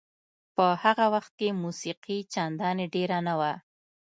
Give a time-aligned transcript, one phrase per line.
[0.55, 3.53] په هغه وخت کې موسیقي چندانې ډېره نه وه.